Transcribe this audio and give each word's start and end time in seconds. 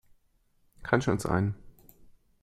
Kann 0.81 1.03
schon 1.03 1.19
sein. 1.19 1.53